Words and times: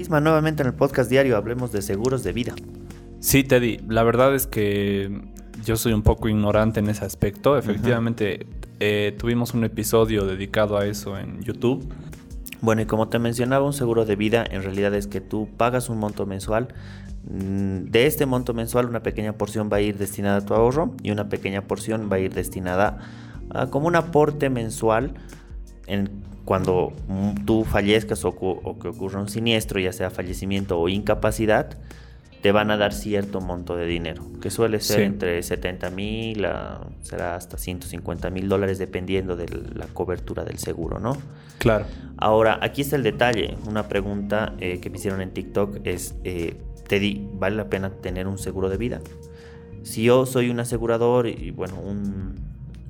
Isma, 0.00 0.18
nuevamente 0.18 0.62
en 0.62 0.68
el 0.68 0.74
podcast 0.74 1.10
diario 1.10 1.36
hablemos 1.36 1.72
de 1.72 1.82
seguros 1.82 2.24
de 2.24 2.32
vida. 2.32 2.54
Sí, 3.18 3.44
Teddy, 3.44 3.80
la 3.86 4.02
verdad 4.02 4.34
es 4.34 4.46
que 4.46 5.20
yo 5.62 5.76
soy 5.76 5.92
un 5.92 6.00
poco 6.00 6.30
ignorante 6.30 6.80
en 6.80 6.88
ese 6.88 7.04
aspecto. 7.04 7.58
Efectivamente, 7.58 8.46
eh, 8.80 9.14
tuvimos 9.18 9.52
un 9.52 9.62
episodio 9.64 10.24
dedicado 10.24 10.78
a 10.78 10.86
eso 10.86 11.18
en 11.18 11.42
YouTube. 11.42 11.86
Bueno, 12.62 12.80
y 12.80 12.86
como 12.86 13.08
te 13.08 13.18
mencionaba, 13.18 13.66
un 13.66 13.74
seguro 13.74 14.06
de 14.06 14.16
vida 14.16 14.42
en 14.50 14.62
realidad 14.62 14.94
es 14.94 15.06
que 15.06 15.20
tú 15.20 15.50
pagas 15.58 15.90
un 15.90 15.98
monto 15.98 16.24
mensual. 16.24 16.68
Mm, 17.24 17.90
de 17.90 18.06
este 18.06 18.24
monto 18.24 18.54
mensual, 18.54 18.86
una 18.86 19.02
pequeña 19.02 19.34
porción 19.34 19.68
va 19.70 19.76
a 19.76 19.80
ir 19.82 19.98
destinada 19.98 20.38
a 20.38 20.46
tu 20.46 20.54
ahorro 20.54 20.94
y 21.02 21.10
una 21.10 21.28
pequeña 21.28 21.60
porción 21.60 22.08
va 22.10 22.16
a 22.16 22.20
ir 22.20 22.32
destinada 22.32 23.00
a, 23.50 23.66
como 23.66 23.86
un 23.86 23.96
aporte 23.96 24.48
mensual 24.48 25.12
en 25.86 26.08
cuando 26.50 26.92
tú 27.46 27.62
fallezcas 27.62 28.24
o, 28.24 28.32
que 28.34 28.88
ocurra 28.88 29.20
un 29.20 29.28
siniestro, 29.28 29.78
ya 29.78 29.92
sea 29.92 30.10
fallecimiento 30.10 30.80
o 30.80 30.88
incapacidad, 30.88 31.78
te 32.42 32.50
van 32.50 32.72
a 32.72 32.76
dar 32.76 32.92
cierto 32.92 33.40
monto 33.40 33.76
de 33.76 33.86
dinero, 33.86 34.24
que 34.42 34.50
suele 34.50 34.80
ser 34.80 35.02
entre 35.02 35.44
70 35.44 35.90
mil 35.90 36.44
a 36.44 36.80
será 37.02 37.36
hasta 37.36 37.56
150 37.56 38.30
mil 38.30 38.48
dólares 38.48 38.80
dependiendo 38.80 39.36
de 39.36 39.46
la 39.76 39.86
cobertura 39.94 40.42
del 40.42 40.58
seguro, 40.58 40.98
¿no? 40.98 41.16
Claro. 41.58 41.84
Ahora, 42.16 42.58
aquí 42.62 42.80
está 42.80 42.96
el 42.96 43.04
detalle. 43.04 43.56
Una 43.68 43.86
pregunta 43.86 44.54
eh, 44.58 44.80
que 44.80 44.90
me 44.90 44.96
hicieron 44.96 45.20
en 45.20 45.30
TikTok 45.30 45.78
es, 45.84 46.16
eh, 46.24 46.56
Teddy, 46.88 47.28
¿vale 47.34 47.54
la 47.54 47.70
pena 47.70 47.90
tener 47.90 48.26
un 48.26 48.38
seguro 48.38 48.68
de 48.68 48.76
vida? 48.76 49.00
Si 49.84 50.02
yo 50.02 50.26
soy 50.26 50.50
un 50.50 50.58
asegurador 50.58 51.28
y 51.28 51.52
bueno, 51.52 51.78
un, 51.80 52.34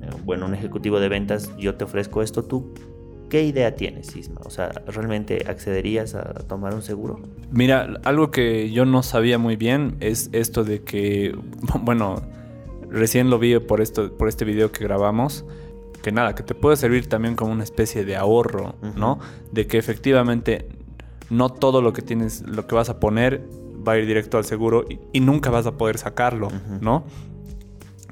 eh, 0.01 0.07
bueno, 0.25 0.47
un 0.47 0.55
ejecutivo 0.55 0.99
de 0.99 1.09
ventas, 1.09 1.55
yo 1.59 1.75
te 1.75 1.83
ofrezco 1.83 2.23
esto, 2.23 2.41
¿tú 2.41 2.73
¿Qué 3.31 3.43
idea 3.45 3.77
tienes, 3.77 4.13
Isma? 4.13 4.41
O 4.43 4.49
sea, 4.49 4.73
¿realmente 4.87 5.45
accederías 5.47 6.15
a 6.15 6.33
tomar 6.49 6.73
un 6.73 6.81
seguro? 6.81 7.21
Mira, 7.49 8.01
algo 8.03 8.29
que 8.29 8.71
yo 8.71 8.83
no 8.83 9.03
sabía 9.03 9.37
muy 9.37 9.55
bien 9.55 9.95
es 10.01 10.29
esto 10.33 10.65
de 10.65 10.83
que, 10.83 11.33
bueno, 11.81 12.21
recién 12.89 13.29
lo 13.29 13.39
vi 13.39 13.57
por, 13.59 13.79
esto, 13.79 14.11
por 14.17 14.27
este 14.27 14.43
video 14.43 14.73
que 14.73 14.83
grabamos, 14.83 15.45
que 16.03 16.11
nada, 16.11 16.35
que 16.35 16.43
te 16.43 16.55
puede 16.55 16.75
servir 16.75 17.07
también 17.07 17.37
como 17.37 17.53
una 17.53 17.63
especie 17.63 18.03
de 18.03 18.17
ahorro, 18.17 18.75
¿no? 18.97 19.19
De 19.53 19.65
que 19.65 19.77
efectivamente 19.77 20.67
no 21.29 21.47
todo 21.47 21.81
lo 21.81 21.93
que 21.93 22.01
tienes, 22.01 22.41
lo 22.41 22.67
que 22.67 22.75
vas 22.75 22.89
a 22.89 22.99
poner 22.99 23.47
va 23.87 23.93
a 23.93 23.97
ir 23.97 24.07
directo 24.07 24.39
al 24.39 24.43
seguro 24.43 24.83
y, 25.13 25.21
nunca 25.21 25.49
vas 25.49 25.67
a 25.67 25.77
poder 25.77 25.97
sacarlo, 25.97 26.49
¿no? 26.81 27.05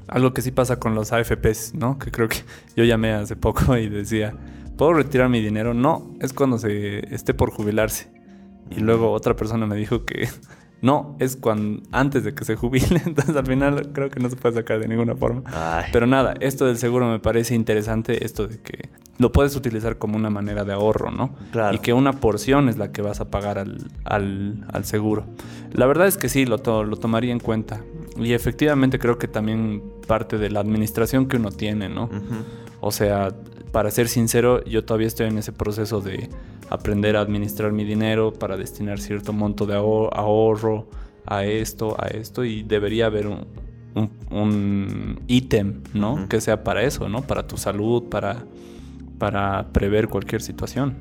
Algo 0.08 0.32
que 0.32 0.40
sí 0.40 0.50
pasa 0.50 0.80
con 0.80 0.94
los 0.94 1.12
AFPs, 1.12 1.74
¿no? 1.74 1.98
Que 1.98 2.10
creo 2.10 2.26
que 2.26 2.38
yo 2.74 2.84
llamé 2.84 3.12
hace 3.12 3.36
poco 3.36 3.76
y 3.76 3.90
decía, 3.90 4.34
¿puedo 4.80 4.94
retirar 4.94 5.28
mi 5.28 5.42
dinero? 5.42 5.74
No, 5.74 6.14
es 6.20 6.32
cuando 6.32 6.56
se 6.56 7.14
esté 7.14 7.34
por 7.34 7.50
jubilarse. 7.50 8.10
Y 8.70 8.80
luego 8.80 9.12
otra 9.12 9.36
persona 9.36 9.66
me 9.66 9.76
dijo 9.76 10.06
que 10.06 10.26
no, 10.80 11.16
es 11.18 11.36
cuando 11.36 11.82
antes 11.92 12.24
de 12.24 12.32
que 12.32 12.46
se 12.46 12.56
jubile. 12.56 13.02
Entonces 13.04 13.36
al 13.36 13.46
final 13.46 13.92
creo 13.92 14.08
que 14.08 14.20
no 14.20 14.30
se 14.30 14.36
puede 14.36 14.54
sacar 14.54 14.80
de 14.80 14.88
ninguna 14.88 15.14
forma. 15.14 15.42
Pero 15.92 16.06
nada, 16.06 16.32
esto 16.40 16.64
del 16.64 16.78
seguro 16.78 17.10
me 17.10 17.18
parece 17.18 17.54
interesante, 17.54 18.24
esto 18.24 18.48
de 18.48 18.58
que 18.58 18.88
lo 19.18 19.32
puedes 19.32 19.54
utilizar 19.54 19.98
como 19.98 20.16
una 20.16 20.30
manera 20.30 20.64
de 20.64 20.72
ahorro, 20.72 21.10
¿no? 21.10 21.34
Claro. 21.52 21.76
Y 21.76 21.80
que 21.80 21.92
una 21.92 22.14
porción 22.14 22.70
es 22.70 22.78
la 22.78 22.90
que 22.90 23.02
vas 23.02 23.20
a 23.20 23.30
pagar 23.30 23.58
al, 23.58 23.90
al, 24.04 24.84
seguro. 24.84 25.26
La 25.72 25.84
verdad 25.84 26.06
es 26.06 26.16
que 26.16 26.30
sí, 26.30 26.46
lo, 26.46 26.56
lo 26.56 26.96
tomaría 26.96 27.32
en 27.32 27.40
cuenta. 27.40 27.82
Y 28.16 28.32
efectivamente 28.32 28.98
creo 28.98 29.18
que 29.18 29.28
también 29.28 29.82
parte 30.06 30.38
de 30.38 30.48
la 30.48 30.60
administración 30.60 31.28
que 31.28 31.36
uno 31.36 31.50
tiene, 31.50 31.90
¿no? 31.90 32.08
O 32.80 32.92
sea, 32.92 33.28
para 33.72 33.90
ser 33.90 34.08
sincero, 34.08 34.64
yo 34.64 34.84
todavía 34.84 35.06
estoy 35.06 35.28
en 35.28 35.38
ese 35.38 35.52
proceso 35.52 36.00
de 36.00 36.28
aprender 36.70 37.16
a 37.16 37.20
administrar 37.20 37.72
mi 37.72 37.84
dinero 37.84 38.32
para 38.32 38.56
destinar 38.56 39.00
cierto 39.00 39.32
monto 39.32 39.66
de 39.66 39.74
ahorro 39.74 40.88
a 41.26 41.44
esto, 41.44 41.96
a 41.98 42.08
esto, 42.08 42.44
y 42.44 42.62
debería 42.62 43.06
haber 43.06 43.26
un, 43.26 45.20
ítem, 45.26 45.82
¿no? 45.94 46.28
Que 46.28 46.40
sea 46.40 46.64
para 46.64 46.82
eso, 46.82 47.08
¿no? 47.08 47.22
Para 47.22 47.46
tu 47.46 47.56
salud, 47.56 48.04
para, 48.04 48.44
para 49.18 49.68
prever 49.72 50.08
cualquier 50.08 50.42
situación. 50.42 50.96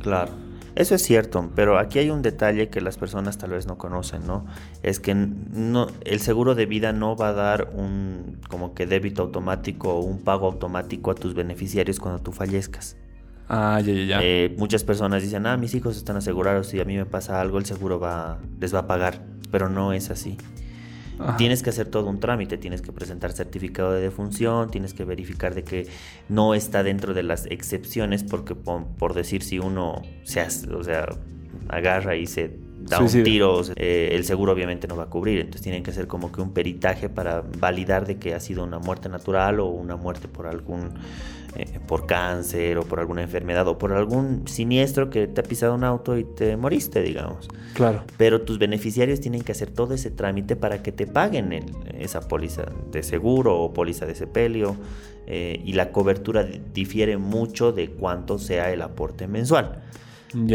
Claro. 0.00 0.43
Eso 0.76 0.96
es 0.96 1.02
cierto, 1.02 1.50
pero 1.54 1.78
aquí 1.78 2.00
hay 2.00 2.10
un 2.10 2.22
detalle 2.22 2.68
que 2.68 2.80
las 2.80 2.96
personas 2.96 3.38
tal 3.38 3.50
vez 3.50 3.66
no 3.66 3.78
conocen, 3.78 4.26
¿no? 4.26 4.44
Es 4.82 4.98
que 4.98 5.14
no, 5.14 5.86
el 6.04 6.20
seguro 6.20 6.56
de 6.56 6.66
vida 6.66 6.92
no 6.92 7.14
va 7.16 7.28
a 7.28 7.32
dar 7.32 7.70
un 7.72 8.40
como 8.48 8.74
que 8.74 8.86
débito 8.86 9.22
automático 9.22 9.94
o 9.94 10.00
un 10.00 10.18
pago 10.18 10.46
automático 10.46 11.12
a 11.12 11.14
tus 11.14 11.34
beneficiarios 11.34 12.00
cuando 12.00 12.20
tú 12.20 12.32
fallezcas. 12.32 12.96
Ah, 13.48 13.80
ya, 13.80 13.92
ya, 13.92 14.04
ya. 14.04 14.20
Eh, 14.22 14.54
muchas 14.58 14.84
personas 14.84 15.22
dicen, 15.22 15.46
ah, 15.46 15.56
mis 15.56 15.74
hijos 15.74 15.96
están 15.96 16.16
asegurados, 16.16 16.72
y 16.74 16.80
a 16.80 16.84
mí 16.84 16.96
me 16.96 17.06
pasa 17.06 17.40
algo, 17.40 17.58
el 17.58 17.66
seguro 17.66 18.00
va, 18.00 18.38
les 18.58 18.74
va 18.74 18.80
a 18.80 18.86
pagar, 18.86 19.20
pero 19.50 19.68
no 19.68 19.92
es 19.92 20.10
así. 20.10 20.38
Tienes 21.38 21.62
que 21.62 21.70
hacer 21.70 21.88
todo 21.88 22.08
un 22.08 22.18
trámite, 22.18 22.58
tienes 22.58 22.82
que 22.82 22.92
presentar 22.92 23.32
certificado 23.32 23.92
de 23.92 24.00
defunción, 24.00 24.70
tienes 24.70 24.94
que 24.94 25.04
verificar 25.04 25.54
de 25.54 25.62
que 25.62 25.86
no 26.28 26.54
está 26.54 26.82
dentro 26.82 27.14
de 27.14 27.22
las 27.22 27.46
excepciones, 27.46 28.24
porque 28.24 28.54
por, 28.54 29.14
decir 29.14 29.42
si 29.42 29.58
uno 29.58 30.02
se 30.24 30.42
o 30.42 30.82
sea, 30.82 31.06
agarra 31.68 32.16
y 32.16 32.26
se 32.26 32.63
da 32.88 33.00
un 33.00 33.08
tiro, 33.08 33.62
eh, 33.76 34.10
el 34.12 34.24
seguro 34.24 34.52
obviamente 34.52 34.86
no 34.86 34.96
va 34.96 35.04
a 35.04 35.10
cubrir, 35.10 35.40
entonces 35.40 35.62
tienen 35.62 35.82
que 35.82 35.90
hacer 35.90 36.06
como 36.06 36.30
que 36.30 36.40
un 36.40 36.52
peritaje 36.52 37.08
para 37.08 37.42
validar 37.58 38.06
de 38.06 38.16
que 38.18 38.34
ha 38.34 38.40
sido 38.40 38.64
una 38.64 38.78
muerte 38.78 39.08
natural 39.08 39.60
o 39.60 39.66
una 39.66 39.96
muerte 39.96 40.28
por 40.28 40.46
algún 40.46 40.94
eh, 41.56 41.78
por 41.86 42.06
cáncer 42.06 42.78
o 42.78 42.82
por 42.82 42.98
alguna 42.98 43.22
enfermedad 43.22 43.68
o 43.68 43.78
por 43.78 43.92
algún 43.92 44.48
siniestro 44.48 45.08
que 45.08 45.28
te 45.28 45.40
ha 45.40 45.44
pisado 45.44 45.74
un 45.74 45.84
auto 45.84 46.18
y 46.18 46.24
te 46.24 46.56
moriste, 46.56 47.00
digamos. 47.00 47.48
Claro. 47.74 48.02
Pero 48.16 48.42
tus 48.42 48.58
beneficiarios 48.58 49.20
tienen 49.20 49.42
que 49.42 49.52
hacer 49.52 49.70
todo 49.70 49.94
ese 49.94 50.10
trámite 50.10 50.56
para 50.56 50.82
que 50.82 50.90
te 50.90 51.06
paguen 51.06 51.64
esa 51.96 52.26
póliza 52.26 52.64
de 52.90 53.04
seguro 53.04 53.56
o 53.60 53.72
póliza 53.72 54.04
de 54.04 54.16
sepelio 54.16 54.76
eh, 55.26 55.60
y 55.64 55.74
la 55.74 55.92
cobertura 55.92 56.42
difiere 56.42 57.16
mucho 57.18 57.72
de 57.72 57.88
cuánto 57.88 58.38
sea 58.38 58.72
el 58.72 58.82
aporte 58.82 59.28
mensual. 59.28 59.82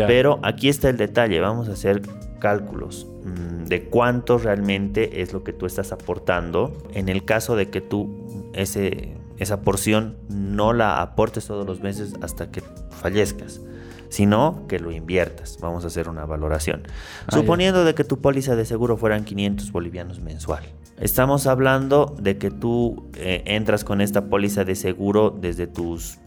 Pero 0.07 0.39
aquí 0.43 0.69
está 0.69 0.89
el 0.89 0.97
detalle, 0.97 1.39
vamos 1.39 1.69
a 1.69 1.73
hacer 1.73 2.01
cálculos 2.39 3.07
mm, 3.23 3.65
de 3.65 3.83
cuánto 3.85 4.37
realmente 4.37 5.21
es 5.21 5.33
lo 5.33 5.43
que 5.43 5.53
tú 5.53 5.65
estás 5.65 5.91
aportando. 5.91 6.73
En 6.93 7.09
el 7.09 7.25
caso 7.25 7.55
de 7.55 7.69
que 7.69 7.81
tú 7.81 8.51
ese 8.53 9.15
esa 9.39 9.61
porción 9.61 10.17
no 10.27 10.73
la 10.73 11.01
aportes 11.01 11.47
todos 11.47 11.65
los 11.65 11.79
meses 11.79 12.13
hasta 12.21 12.51
que 12.51 12.61
fallezcas, 12.89 13.61
sino 14.09 14.65
que 14.67 14.79
lo 14.79 14.91
inviertas. 14.91 15.57
Vamos 15.61 15.83
a 15.83 15.87
hacer 15.87 16.09
una 16.09 16.25
valoración. 16.25 16.83
Ah, 17.27 17.31
Suponiendo 17.31 17.85
de 17.85 17.95
que 17.95 18.03
tu 18.03 18.19
póliza 18.19 18.55
de 18.55 18.65
seguro 18.65 18.97
fueran 18.97 19.23
500 19.23 19.71
bolivianos 19.71 20.19
mensual. 20.19 20.63
Estamos 20.99 21.47
hablando 21.47 22.15
de 22.19 22.37
que 22.37 22.51
tú 22.51 23.09
eh, 23.15 23.43
entras 23.45 23.85
con 23.85 24.01
esta 24.01 24.25
póliza 24.25 24.65
de 24.65 24.75
seguro 24.75 25.29
desde 25.29 25.65
tus 25.67 26.19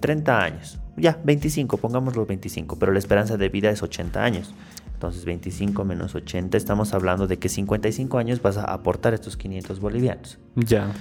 30 0.00 0.32
mm, 0.32 0.40
años. 0.40 0.78
Ya, 0.96 1.18
25, 1.24 1.78
pongamos 1.78 2.14
los 2.14 2.28
25, 2.28 2.78
pero 2.78 2.92
la 2.92 2.98
esperanza 2.98 3.36
de 3.36 3.48
vida 3.48 3.70
es 3.70 3.82
80 3.82 4.22
años. 4.22 4.54
Entonces 4.92 5.24
25 5.24 5.84
menos 5.84 6.14
80, 6.14 6.58
estamos 6.58 6.92
hablando 6.92 7.26
de 7.26 7.38
que 7.38 7.48
55 7.48 8.18
años 8.18 8.42
vas 8.42 8.58
a 8.58 8.64
aportar 8.64 9.14
estos 9.14 9.36
500 9.36 9.80
bolivianos. 9.80 10.38
Ya. 10.56 10.92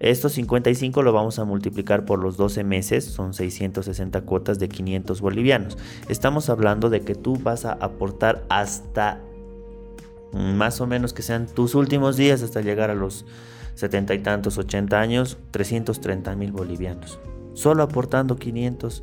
Estos 0.00 0.32
55 0.32 1.02
lo 1.02 1.12
vamos 1.12 1.38
a 1.38 1.44
multiplicar 1.44 2.04
por 2.04 2.20
los 2.20 2.36
12 2.36 2.62
meses, 2.62 3.04
son 3.04 3.34
660 3.34 4.20
cuotas 4.20 4.58
de 4.58 4.68
500 4.68 5.20
bolivianos. 5.20 5.76
Estamos 6.08 6.48
hablando 6.50 6.88
de 6.88 7.00
que 7.00 7.16
tú 7.16 7.36
vas 7.36 7.64
a 7.64 7.72
aportar 7.72 8.44
hasta 8.48 9.20
más 10.32 10.80
o 10.80 10.86
menos 10.86 11.12
que 11.12 11.22
sean 11.22 11.46
tus 11.46 11.74
últimos 11.74 12.16
días 12.16 12.42
hasta 12.42 12.60
llegar 12.60 12.90
a 12.90 12.94
los 12.94 13.24
70 13.74 14.14
y 14.14 14.18
tantos, 14.20 14.58
80 14.58 15.00
años, 15.00 15.38
330 15.50 16.36
mil 16.36 16.52
bolivianos. 16.52 17.18
Solo 17.54 17.82
aportando 17.82 18.36
500, 18.36 19.02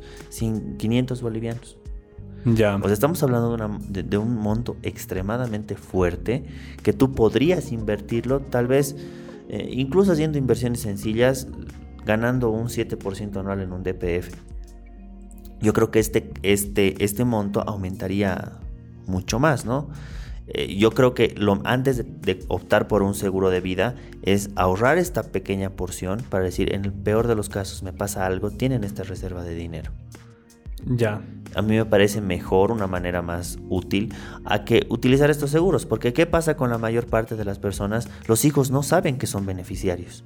500 0.78 1.22
bolivianos. 1.22 1.78
Ya. 2.46 2.78
Pues 2.78 2.92
estamos 2.92 3.22
hablando 3.22 3.56
de 3.88 4.18
un 4.18 4.36
monto 4.36 4.76
extremadamente 4.82 5.74
fuerte 5.74 6.44
que 6.82 6.92
tú 6.92 7.12
podrías 7.12 7.72
invertirlo 7.72 8.40
tal 8.40 8.68
vez 8.68 8.96
eh, 9.48 9.68
incluso 9.72 10.12
haciendo 10.12 10.38
inversiones 10.38 10.80
sencillas, 10.80 11.48
ganando 12.04 12.50
un 12.50 12.68
7% 12.68 13.36
anual 13.38 13.60
en 13.60 13.72
un 13.72 13.82
DPF. 13.82 14.34
Yo 15.60 15.72
creo 15.72 15.90
que 15.90 15.98
este, 15.98 16.30
este, 16.42 17.02
este 17.04 17.24
monto 17.24 17.62
aumentaría 17.66 18.58
mucho 19.06 19.38
más, 19.38 19.64
¿no? 19.64 19.88
Eh, 20.48 20.76
yo 20.76 20.92
creo 20.92 21.14
que 21.14 21.34
lo, 21.36 21.60
antes 21.64 22.04
de, 22.22 22.44
optar 22.48 22.86
por 22.86 23.02
un 23.02 23.14
seguro 23.14 23.50
de 23.50 23.60
vida 23.60 23.96
es 24.22 24.50
ahorrar 24.54 24.98
esta 24.98 25.24
pequeña 25.24 25.70
porción 25.70 26.22
para 26.28 26.44
decir, 26.44 26.72
en 26.72 26.84
el 26.84 26.92
peor 26.92 27.26
de 27.26 27.34
los 27.34 27.48
casos 27.48 27.82
me 27.82 27.92
pasa 27.92 28.26
algo, 28.26 28.50
tienen 28.50 28.84
esta 28.84 29.02
reserva 29.02 29.42
de 29.42 29.54
dinero. 29.54 29.92
Ya. 30.84 31.22
A 31.54 31.62
mí 31.62 31.76
me 31.76 31.84
parece 31.84 32.20
mejor, 32.20 32.70
una 32.70 32.86
manera 32.86 33.22
más 33.22 33.58
útil, 33.68 34.12
a 34.44 34.64
que 34.64 34.86
utilizar 34.90 35.30
estos 35.30 35.50
seguros. 35.50 35.86
Porque 35.86 36.12
¿qué 36.12 36.26
pasa 36.26 36.56
con 36.56 36.70
la 36.70 36.78
mayor 36.78 37.06
parte 37.06 37.36
de 37.36 37.44
las 37.44 37.58
personas? 37.58 38.08
Los 38.26 38.44
hijos 38.44 38.70
no 38.70 38.82
saben 38.82 39.16
que 39.18 39.26
son 39.26 39.46
beneficiarios. 39.46 40.24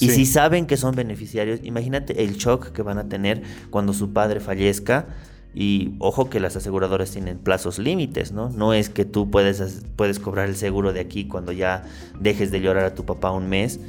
Y 0.00 0.10
si 0.10 0.26
saben 0.26 0.66
que 0.66 0.76
son 0.76 0.94
beneficiarios, 0.94 1.60
imagínate 1.64 2.22
el 2.22 2.36
shock 2.36 2.70
que 2.70 2.82
van 2.82 2.98
a 2.98 3.08
tener 3.08 3.42
cuando 3.70 3.92
su 3.92 4.12
padre 4.12 4.38
fallezca 4.38 5.08
Y 5.54 5.94
ojo 5.98 6.30
que 6.30 6.40
las 6.40 6.54
aseguradoras 6.54 7.10
tienen 7.10 7.38
plazos 7.38 7.78
límites, 7.78 8.30
¿no? 8.30 8.50
No 8.50 8.74
es 8.74 8.90
que 8.90 9.04
tú 9.04 9.30
puedes, 9.30 9.82
puedes 9.96 10.20
cobrar 10.20 10.48
el 10.48 10.56
seguro 10.56 10.92
de 10.92 11.00
aquí 11.00 11.26
cuando 11.26 11.52
ya 11.52 11.84
dejes 12.20 12.52
de 12.52 12.60
llorar 12.60 12.84
a 12.84 12.94
tu 12.94 13.04
papá 13.04 13.32
un 13.32 13.48
mes, 13.48 13.80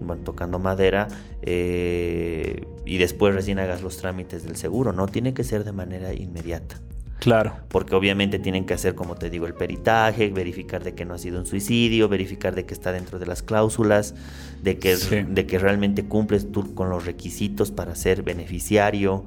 bueno, 0.00 0.22
tocando 0.22 0.58
madera, 0.58 1.08
eh, 1.42 2.66
y 2.84 2.98
después 2.98 3.34
recién 3.34 3.58
hagas 3.58 3.82
los 3.82 3.96
trámites 3.96 4.44
del 4.44 4.56
seguro, 4.56 4.92
¿no? 4.92 5.06
Tiene 5.06 5.34
que 5.34 5.44
ser 5.44 5.64
de 5.64 5.72
manera 5.72 6.12
inmediata. 6.12 6.80
Claro. 7.18 7.54
Porque 7.68 7.94
obviamente 7.94 8.38
tienen 8.38 8.66
que 8.66 8.74
hacer, 8.74 8.94
como 8.94 9.14
te 9.14 9.30
digo, 9.30 9.46
el 9.46 9.54
peritaje, 9.54 10.28
verificar 10.28 10.84
de 10.84 10.94
que 10.94 11.04
no 11.04 11.14
ha 11.14 11.18
sido 11.18 11.40
un 11.40 11.46
suicidio, 11.46 12.08
verificar 12.08 12.54
de 12.54 12.66
que 12.66 12.74
está 12.74 12.92
dentro 12.92 13.18
de 13.18 13.26
las 13.26 13.42
cláusulas, 13.42 14.14
de 14.62 14.78
que, 14.78 14.96
de 14.96 15.46
que 15.46 15.58
realmente 15.58 16.04
cumples 16.04 16.52
tú 16.52 16.74
con 16.74 16.90
los 16.90 17.06
requisitos 17.06 17.70
para 17.70 17.94
ser 17.94 18.22
beneficiario. 18.22 19.24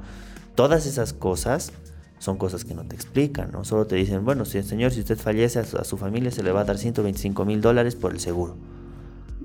Todas 0.56 0.86
esas 0.86 1.13
cosas 1.13 1.74
son 2.19 2.38
cosas 2.38 2.66
que 2.66 2.75
no 2.75 2.83
te 2.83 2.95
explican, 2.95 3.51
¿no? 3.51 3.63
Solo 3.63 3.88
te 3.88 3.95
dicen, 3.95 4.25
bueno, 4.25 4.45
si, 4.45 4.62
señor, 4.62 4.92
si 4.92 5.00
usted 5.00 5.18
fallece 5.18 5.60
a 5.60 5.83
su, 5.83 5.98
familia 5.98 6.31
se 6.31 6.44
le 6.44 6.51
va 6.51 6.62
a 6.62 6.66
dar 6.66 6.77
125 6.77 7.45
mil 7.45 7.62
dólares 7.62 7.95
por 7.95 8.12
el 8.12 8.19
seguro. 8.19 8.57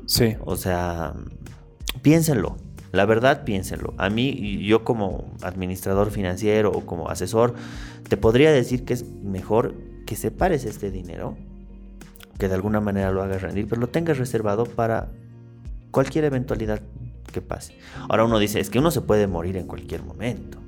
Sí. 0.06 0.36
O 0.44 0.56
sea, 0.56 1.14
piénsenlo. 2.02 2.56
La 2.92 3.06
verdad, 3.06 3.44
piénsenlo. 3.44 3.94
A 3.98 4.08
mí, 4.08 4.64
yo 4.64 4.84
como 4.84 5.32
administrador 5.42 6.10
financiero 6.10 6.70
o 6.70 6.86
como 6.86 7.08
asesor, 7.08 7.54
te 8.08 8.16
podría 8.16 8.52
decir 8.52 8.84
que 8.84 8.94
es 8.94 9.04
mejor 9.04 9.74
que 10.06 10.14
separes 10.14 10.64
este 10.64 10.90
dinero, 10.90 11.36
que 12.38 12.48
de 12.48 12.54
alguna 12.54 12.80
manera 12.80 13.10
lo 13.10 13.22
hagas 13.22 13.42
rendir, 13.42 13.66
pero 13.66 13.80
lo 13.80 13.88
tengas 13.88 14.18
reservado 14.18 14.64
para 14.64 15.08
cualquier 15.90 16.24
eventualidad 16.24 16.80
que 17.32 17.40
pase. 17.40 17.76
Ahora 18.08 18.24
uno 18.24 18.38
dice, 18.38 18.60
es 18.60 18.70
que 18.70 18.78
uno 18.78 18.90
se 18.90 19.00
puede 19.00 19.26
morir 19.26 19.56
en 19.56 19.66
cualquier 19.66 20.02
momento. 20.02 20.58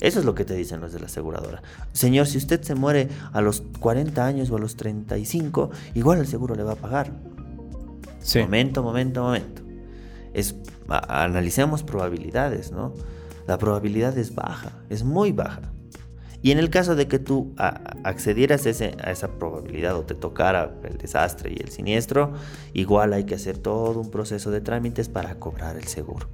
Eso 0.00 0.18
es 0.18 0.24
lo 0.24 0.34
que 0.34 0.44
te 0.44 0.54
dicen 0.54 0.80
los 0.80 0.92
de 0.92 0.98
la 0.98 1.06
aseguradora. 1.06 1.62
Señor, 1.92 2.26
si 2.26 2.38
usted 2.38 2.60
se 2.62 2.74
muere 2.74 3.08
a 3.32 3.40
los 3.40 3.62
40 3.78 4.24
años 4.26 4.50
o 4.50 4.56
a 4.56 4.58
los 4.58 4.76
35, 4.76 5.70
igual 5.94 6.18
el 6.18 6.26
seguro 6.26 6.54
le 6.54 6.64
va 6.64 6.72
a 6.72 6.76
pagar. 6.76 7.12
Momento, 8.36 8.82
momento, 8.82 9.22
momento. 9.22 9.62
Es, 10.32 10.54
analicemos 10.88 11.82
probabilidades, 11.82 12.72
¿no? 12.72 12.94
La 13.46 13.58
probabilidad 13.58 14.16
es 14.16 14.34
baja, 14.34 14.72
es 14.88 15.04
muy 15.04 15.32
baja. 15.32 15.72
Y 16.42 16.50
en 16.50 16.58
el 16.58 16.70
caso 16.70 16.96
de 16.96 17.06
que 17.06 17.20
tú 17.20 17.54
accedieras 17.56 18.66
a 18.66 19.10
esa 19.10 19.28
probabilidad 19.38 19.96
o 19.96 20.02
te 20.02 20.14
tocara 20.14 20.74
el 20.82 20.98
desastre 20.98 21.52
y 21.52 21.62
el 21.62 21.70
siniestro, 21.70 22.32
igual 22.72 23.12
hay 23.12 23.24
que 23.24 23.36
hacer 23.36 23.58
todo 23.58 24.00
un 24.00 24.10
proceso 24.10 24.50
de 24.50 24.60
trámites 24.60 25.08
para 25.08 25.36
cobrar 25.36 25.76
el 25.76 25.84
seguro. 25.84 26.28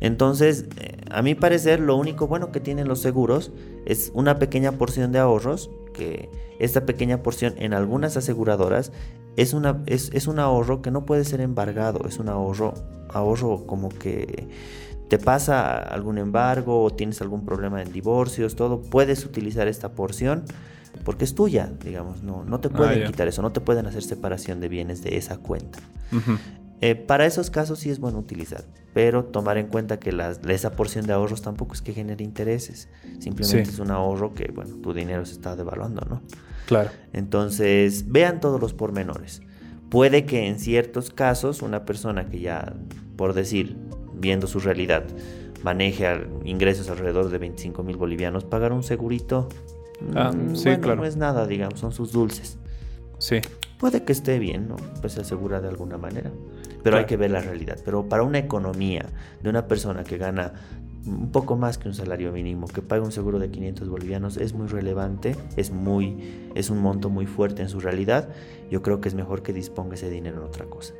Entonces, 0.00 0.66
eh, 0.78 0.98
a 1.10 1.22
mi 1.22 1.34
parecer, 1.34 1.80
lo 1.80 1.96
único 1.96 2.26
bueno 2.26 2.50
que 2.50 2.60
tienen 2.60 2.88
los 2.88 3.00
seguros 3.00 3.52
es 3.86 4.10
una 4.14 4.38
pequeña 4.38 4.72
porción 4.72 5.12
de 5.12 5.20
ahorros, 5.20 5.70
que 5.92 6.30
esta 6.58 6.86
pequeña 6.86 7.22
porción 7.22 7.54
en 7.56 7.74
algunas 7.74 8.16
aseguradoras 8.16 8.92
es, 9.36 9.54
una, 9.54 9.82
es, 9.86 10.26
un 10.26 10.38
ahorro 10.38 10.82
que 10.82 10.90
no 10.90 11.06
puede 11.06 11.24
ser 11.24 11.40
embargado, 11.40 12.06
es 12.06 12.18
un 12.18 12.28
ahorro, 12.28 12.74
ahorro 13.08 13.66
como 13.66 13.88
que 13.88 14.48
te 15.08 15.18
pasa 15.18 15.78
algún 15.78 16.18
embargo 16.18 16.82
o 16.82 16.90
tienes 16.90 17.20
algún 17.20 17.44
problema 17.44 17.82
en 17.82 17.92
divorcios, 17.92 18.56
todo, 18.56 18.82
puedes 18.82 19.24
utilizar 19.24 19.68
esta 19.68 19.90
porción 19.92 20.44
porque 21.04 21.24
es 21.24 21.34
tuya, 21.34 21.70
digamos, 21.82 22.22
no, 22.22 22.44
no 22.44 22.60
te 22.60 22.68
ah, 22.68 22.76
pueden 22.76 23.06
quitar 23.06 23.26
eso, 23.26 23.42
no 23.42 23.52
te 23.52 23.60
pueden 23.60 23.86
hacer 23.86 24.02
separación 24.02 24.60
de 24.60 24.68
bienes 24.68 25.02
de 25.02 25.16
esa 25.16 25.38
cuenta. 25.38 25.78
Eh, 26.82 26.96
para 26.96 27.26
esos 27.26 27.48
casos 27.48 27.78
sí 27.78 27.90
es 27.90 28.00
bueno 28.00 28.18
utilizar, 28.18 28.64
pero 28.92 29.24
tomar 29.24 29.56
en 29.56 29.68
cuenta 29.68 30.00
que 30.00 30.12
esa 30.48 30.72
porción 30.72 31.06
de 31.06 31.12
ahorros 31.12 31.40
tampoco 31.40 31.74
es 31.74 31.80
que 31.80 31.92
genere 31.92 32.24
intereses, 32.24 32.88
simplemente 33.20 33.70
es 33.70 33.78
un 33.78 33.92
ahorro 33.92 34.34
que, 34.34 34.50
bueno, 34.52 34.74
tu 34.82 34.92
dinero 34.92 35.24
se 35.24 35.34
está 35.34 35.54
devaluando, 35.54 36.04
¿no? 36.10 36.22
Claro. 36.66 36.90
Entonces, 37.12 38.10
vean 38.10 38.40
todos 38.40 38.60
los 38.60 38.74
pormenores. 38.74 39.42
Puede 39.90 40.26
que 40.26 40.48
en 40.48 40.58
ciertos 40.58 41.10
casos 41.10 41.62
una 41.62 41.84
persona 41.84 42.28
que 42.28 42.40
ya, 42.40 42.74
por 43.14 43.32
decir, 43.32 43.76
viendo 44.14 44.48
su 44.48 44.58
realidad, 44.58 45.04
maneje 45.62 46.26
ingresos 46.44 46.90
alrededor 46.90 47.30
de 47.30 47.38
25 47.38 47.84
mil 47.84 47.96
bolivianos, 47.96 48.42
pagar 48.42 48.72
un 48.72 48.82
segurito, 48.82 49.48
ah, 50.16 50.32
mm, 50.32 50.56
sí, 50.56 50.76
claro. 50.78 50.96
no 50.96 51.04
es 51.04 51.16
nada, 51.16 51.46
digamos, 51.46 51.78
son 51.78 51.92
sus 51.92 52.10
dulces. 52.10 52.58
Sí. 53.18 53.36
Puede 53.78 54.02
que 54.02 54.10
esté 54.10 54.40
bien, 54.40 54.66
¿no? 54.66 54.74
Pues 55.00 55.12
se 55.12 55.20
asegura 55.20 55.60
de 55.60 55.68
alguna 55.68 55.96
manera 55.96 56.32
pero 56.82 56.98
hay 56.98 57.04
que 57.06 57.16
ver 57.16 57.30
la 57.30 57.40
realidad. 57.40 57.78
Pero 57.84 58.08
para 58.08 58.22
una 58.22 58.38
economía 58.38 59.06
de 59.42 59.50
una 59.50 59.66
persona 59.66 60.04
que 60.04 60.18
gana 60.18 60.52
un 61.06 61.32
poco 61.32 61.56
más 61.56 61.78
que 61.78 61.88
un 61.88 61.94
salario 61.94 62.32
mínimo, 62.32 62.68
que 62.68 62.80
paga 62.80 63.02
un 63.02 63.12
seguro 63.12 63.38
de 63.38 63.50
500 63.50 63.88
bolivianos, 63.88 64.36
es 64.36 64.52
muy 64.52 64.68
relevante, 64.68 65.36
es, 65.56 65.70
muy, 65.70 66.50
es 66.54 66.70
un 66.70 66.78
monto 66.78 67.10
muy 67.10 67.26
fuerte 67.26 67.62
en 67.62 67.68
su 67.68 67.80
realidad. 67.80 68.28
Yo 68.70 68.82
creo 68.82 69.00
que 69.00 69.08
es 69.08 69.14
mejor 69.14 69.42
que 69.42 69.52
disponga 69.52 69.94
ese 69.94 70.10
dinero 70.10 70.38
en 70.38 70.44
otra 70.44 70.66
cosa. 70.66 70.94